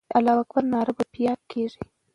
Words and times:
د 0.09 0.11
الله 0.17 0.35
اکبر 0.41 0.63
ناره 0.73 0.91
به 0.97 1.03
بیا 1.13 1.33
کېږي. 1.51 1.81